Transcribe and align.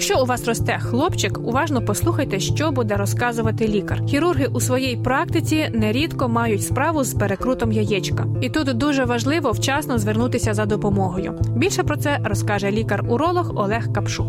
Якщо 0.00 0.22
у 0.22 0.26
вас 0.26 0.44
росте 0.46 0.78
хлопчик, 0.78 1.38
уважно 1.38 1.82
послухайте, 1.82 2.40
що 2.40 2.70
буде 2.70 2.96
розказувати 2.96 3.68
лікар. 3.68 4.06
Хірурги 4.06 4.46
у 4.46 4.60
своїй 4.60 4.96
практиці 4.96 5.70
нерідко 5.72 6.28
мають 6.28 6.62
справу 6.62 7.04
з 7.04 7.14
перекрутом 7.14 7.72
яєчка, 7.72 8.26
і 8.40 8.50
тут 8.50 8.74
дуже 8.78 9.04
важливо 9.04 9.52
вчасно 9.52 9.98
звернутися 9.98 10.54
за 10.54 10.66
допомогою. 10.66 11.40
Більше 11.56 11.82
про 11.82 11.96
це 11.96 12.18
розкаже 12.24 12.70
лікар-уролог 12.70 13.58
Олег 13.58 13.92
Капшу. 13.92 14.26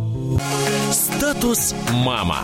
Статус 0.91 1.75
мама. 2.05 2.37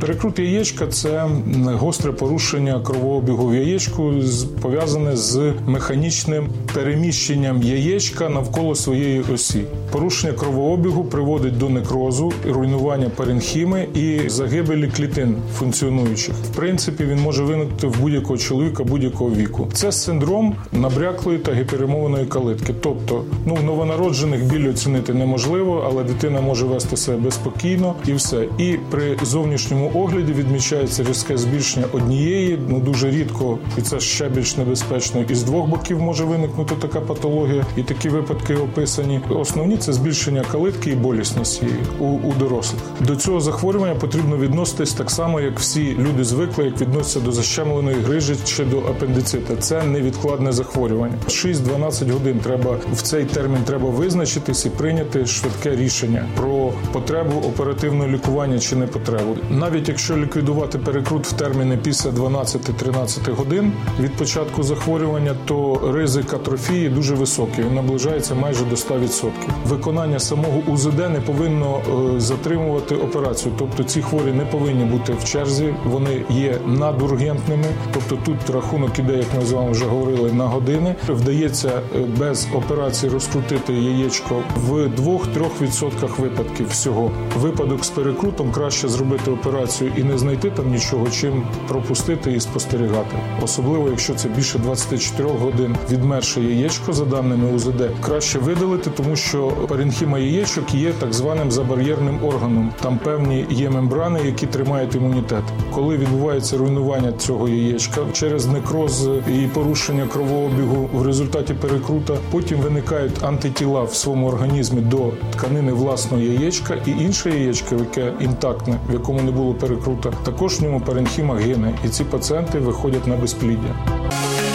Перекрут 0.00 0.38
яєчка 0.38 0.86
це 0.86 1.28
гостре 1.64 2.12
порушення 2.12 2.80
кровообігу 2.80 3.48
в 3.48 3.54
яєчку, 3.54 4.12
пов'язане 4.60 5.16
з 5.16 5.52
механічним 5.66 6.48
переміщенням 6.74 7.62
яєчка 7.62 8.28
навколо 8.28 8.74
своєї 8.74 9.20
осі. 9.20 9.64
Порушення 9.92 10.32
кровообігу 10.32 11.04
приводить 11.04 11.58
до 11.58 11.68
некрозу, 11.68 12.32
руйнування 12.48 13.08
паренхіми 13.16 13.86
і 13.94 14.28
загибелі 14.28 14.88
клітин 14.96 15.36
функціонуючих. 15.58 16.34
В 16.34 16.56
принципі, 16.56 17.04
він 17.04 17.18
може 17.20 17.42
виникнути 17.42 17.86
в 17.86 18.00
будь-якого 18.00 18.38
чоловіка 18.38 18.84
будь-якого 18.84 19.30
віку. 19.30 19.68
Це 19.72 19.92
синдром 19.92 20.54
набряклої 20.72 21.38
та 21.38 21.52
гіперемованої 21.52 22.26
калитки. 22.26 22.74
Тобто, 22.80 23.24
ну 23.46 23.58
новонароджених 23.64 24.44
біль 24.44 24.70
оцінити 24.70 25.14
неможливо, 25.14 25.84
але 25.86 26.04
дитина 26.04 26.40
може 26.40 26.66
вести 26.66 26.96
себе 26.96 27.18
безпокійно 27.18 27.94
і 28.06 28.12
все. 28.12 28.44
І 28.58 28.76
при 28.90 29.16
зовнішньому 29.22 29.89
огляді 29.94 30.32
відмічається 30.32 31.04
різке 31.08 31.36
збільшення 31.36 31.86
однієї, 31.92 32.58
ну 32.68 32.80
дуже 32.80 33.10
рідко, 33.10 33.58
і 33.78 33.82
це 33.82 34.00
ще 34.00 34.28
більш 34.28 34.56
небезпечно. 34.56 35.24
І 35.28 35.34
з 35.34 35.42
двох 35.42 35.68
боків 35.68 36.00
може 36.00 36.24
виникнути 36.24 36.74
така 36.74 37.00
патологія, 37.00 37.66
і 37.76 37.82
такі 37.82 38.08
випадки 38.08 38.54
описані. 38.54 39.20
Основні 39.28 39.76
це 39.76 39.92
збільшення 39.92 40.44
калитки 40.52 40.90
і 40.90 40.94
болісність 40.94 41.62
її 41.62 41.74
у, 41.98 42.04
у 42.04 42.32
дорослих. 42.38 42.82
До 43.00 43.16
цього 43.16 43.40
захворювання 43.40 43.94
потрібно 43.94 44.36
відноситись 44.36 44.92
так 44.92 45.10
само, 45.10 45.40
як 45.40 45.58
всі 45.58 45.96
люди 45.98 46.24
звикли, 46.24 46.64
як 46.64 46.80
відносяться 46.80 47.20
до 47.20 47.32
защемленої 47.32 47.96
грижі 47.96 48.34
чи 48.44 48.64
до 48.64 48.78
апендицита. 48.78 49.56
Це 49.56 49.82
невідкладне 49.82 50.52
захворювання. 50.52 51.14
6-12 51.28 52.12
годин 52.12 52.40
треба 52.44 52.76
в 52.92 53.02
цей 53.02 53.24
термін 53.24 53.58
треба 53.64 53.90
визначитись 53.90 54.66
і 54.66 54.70
прийняти 54.70 55.26
швидке 55.26 55.76
рішення 55.76 56.24
про 56.36 56.72
потребу 56.92 57.38
оперативного 57.46 58.08
лікування 58.08 58.58
чи 58.58 58.76
не 58.76 58.86
потребу. 58.86 59.36
Навіть 59.50 59.79
якщо 59.88 60.16
ліквідувати 60.16 60.78
перекрут 60.78 61.26
в 61.26 61.32
терміни 61.32 61.78
після 61.82 62.10
12-13 62.10 63.34
годин 63.34 63.72
від 64.00 64.16
початку 64.16 64.62
захворювання, 64.62 65.34
то 65.44 65.80
ризик 65.94 66.34
атрофії 66.34 66.88
дуже 66.88 67.14
високий. 67.14 67.64
Він 67.64 67.74
наближається 67.74 68.34
майже 68.34 68.64
до 68.64 68.74
100%. 68.74 69.30
Виконання 69.66 70.18
самого 70.18 70.62
УЗД 70.66 70.98
не 70.98 71.20
повинно 71.26 71.78
е, 72.16 72.20
затримувати 72.20 72.94
операцію. 72.94 73.54
Тобто 73.58 73.84
ці 73.84 74.02
хворі 74.02 74.32
не 74.32 74.44
повинні 74.44 74.84
бути 74.84 75.12
в 75.12 75.24
черзі, 75.24 75.74
вони 75.84 76.24
є 76.30 76.58
надургентними. 76.66 77.66
Тобто 77.92 78.18
тут 78.24 78.50
рахунок 78.50 78.98
іде, 78.98 79.16
як 79.16 79.26
ми 79.38 79.46
з 79.46 79.52
вами 79.52 79.70
вже 79.70 79.84
говорили, 79.84 80.32
на 80.32 80.46
години. 80.46 80.94
Вдається 81.08 81.68
е, 81.68 81.98
без 82.18 82.48
операції 82.54 83.12
розкрутити 83.12 83.72
яєчко 83.72 84.42
в 84.56 84.72
2-3% 84.72 86.20
випадків 86.20 86.68
всього. 86.68 87.10
Випадок 87.36 87.84
з 87.84 87.90
перекрутом 87.90 88.52
краще 88.52 88.88
зробити 88.88 89.30
операцію 89.30 89.69
і 89.96 90.04
не 90.04 90.18
знайти 90.18 90.50
там 90.50 90.70
нічого, 90.70 91.10
чим 91.10 91.42
пропустити 91.68 92.32
і 92.32 92.40
спостерігати. 92.40 93.16
Особливо, 93.42 93.88
якщо 93.88 94.14
це 94.14 94.28
більше 94.28 94.58
24 94.58 95.28
годин 95.28 95.76
відмерше 95.90 96.40
яєчко, 96.40 96.92
за 96.92 97.04
даними 97.04 97.52
УЗД, 97.52 97.82
краще 98.00 98.38
видалити, 98.38 98.90
тому 98.96 99.16
що 99.16 99.46
паренхіма 99.68 100.18
яєчок 100.18 100.74
є 100.74 100.92
так 100.92 101.12
званим 101.12 101.50
забар'єрним 101.50 102.24
органом. 102.24 102.72
Там 102.82 102.98
певні 102.98 103.46
є 103.50 103.70
мембрани, 103.70 104.20
які 104.24 104.46
тримають 104.46 104.94
імунітет. 104.94 105.42
Коли 105.74 105.96
відбувається 105.96 106.56
руйнування 106.56 107.12
цього 107.12 107.48
яєчка 107.48 108.00
через 108.12 108.46
некроз 108.46 109.08
і 109.28 109.46
порушення 109.46 110.06
кровообігу 110.06 110.88
в 110.92 111.06
результаті 111.06 111.54
перекрута, 111.54 112.14
потім 112.30 112.58
виникають 112.58 113.22
антитіла 113.22 113.82
в 113.82 113.94
своєму 113.94 114.28
організмі 114.28 114.80
до 114.80 115.10
тканини 115.32 115.72
власного 115.72 116.22
яєчка, 116.22 116.74
і 116.86 116.90
інше 116.90 117.30
яєчко, 117.30 117.74
яке 117.74 118.12
інтактне, 118.20 118.76
в 118.88 118.92
якому 118.92 119.20
не 119.22 119.30
було 119.30 119.54
перекрута, 119.60 120.12
також 120.22 120.60
в 120.60 120.62
ньому 120.62 120.80
паренхіма 120.80 121.34
гине, 121.34 121.78
і 121.84 121.88
ці 121.88 122.04
пацієнти 122.04 122.58
виходять 122.58 123.06
на 123.06 123.16
безпліддя. 123.16 123.74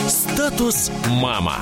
Статус 0.08 0.92
мама. 1.22 1.58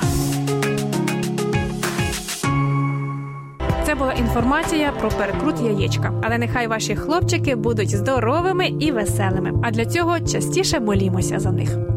Це 3.86 3.96
була 3.96 4.14
інформація 4.14 4.92
про 5.00 5.10
перекрут 5.10 5.62
яєчка. 5.62 6.14
Але 6.24 6.38
нехай 6.38 6.68
ваші 6.68 6.96
хлопчики 6.96 7.56
будуть 7.56 7.96
здоровими 7.96 8.68
і 8.68 8.92
веселими. 8.92 9.54
А 9.64 9.72
для 9.72 9.86
цього 9.86 10.20
частіше 10.20 10.80
молімося 10.80 11.40
за 11.40 11.52
них. 11.52 11.93